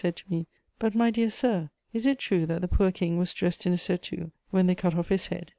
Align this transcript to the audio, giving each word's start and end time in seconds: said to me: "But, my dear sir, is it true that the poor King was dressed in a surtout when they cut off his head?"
said 0.01 0.15
to 0.15 0.25
me: 0.31 0.47
"But, 0.79 0.95
my 0.95 1.11
dear 1.11 1.29
sir, 1.29 1.69
is 1.93 2.07
it 2.07 2.17
true 2.17 2.47
that 2.47 2.61
the 2.61 2.67
poor 2.67 2.91
King 2.91 3.19
was 3.19 3.35
dressed 3.35 3.67
in 3.67 3.73
a 3.73 3.77
surtout 3.77 4.31
when 4.49 4.65
they 4.65 4.73
cut 4.73 4.95
off 4.95 5.09
his 5.09 5.27
head?" 5.27 5.49